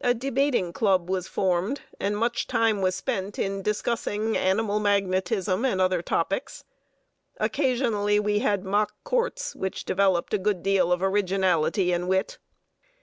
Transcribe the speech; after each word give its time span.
A 0.00 0.14
debating 0.14 0.72
club 0.72 1.10
was 1.10 1.28
formed, 1.28 1.82
and 2.00 2.16
much 2.16 2.46
time 2.46 2.80
was 2.80 2.94
spent 2.94 3.38
in 3.38 3.60
discussing 3.60 4.34
animal 4.34 4.80
magnetism 4.80 5.62
and 5.66 5.78
other 5.78 6.00
topics. 6.00 6.64
Occasionally 7.38 8.18
we 8.18 8.38
had 8.38 8.64
mock 8.64 8.94
courts, 9.04 9.54
which 9.54 9.84
developed 9.84 10.32
a 10.32 10.38
good 10.38 10.62
deal 10.62 10.90
of 10.90 11.02
originality 11.02 11.92
and 11.92 12.08
wit. 12.08 12.38